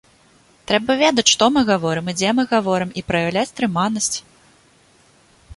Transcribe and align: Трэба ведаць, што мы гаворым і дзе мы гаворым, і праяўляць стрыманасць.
Трэба 0.71 0.91
ведаць, 1.01 1.25
што 1.33 1.49
мы 1.57 1.63
гаворым 1.69 2.09
і 2.13 2.17
дзе 2.19 2.29
мы 2.37 2.43
гаворым, 2.55 2.89
і 3.03 3.05
праяўляць 3.13 3.47
стрыманасць. 3.53 4.13